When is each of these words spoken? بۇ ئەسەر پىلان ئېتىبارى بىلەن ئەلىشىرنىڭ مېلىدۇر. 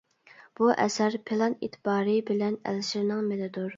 بۇ 0.59 0.69
ئەسەر 0.85 1.17
پىلان 1.29 1.55
ئېتىبارى 1.67 2.17
بىلەن 2.31 2.59
ئەلىشىرنىڭ 2.71 3.25
مېلىدۇر. 3.33 3.69